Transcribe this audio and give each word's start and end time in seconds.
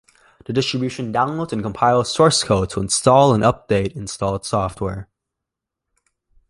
The 0.45 0.51
distribution 0.53 1.13
downloads 1.13 1.51
and 1.53 1.61
compiles 1.61 2.11
source 2.11 2.43
code 2.43 2.71
to 2.71 2.79
install 2.79 3.35
and 3.35 3.43
update 3.43 3.95
installed 3.95 4.45
software. 4.47 5.07